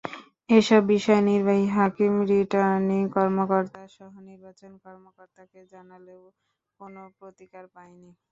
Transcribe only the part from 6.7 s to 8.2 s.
কোনো প্রতিকার পাইনি।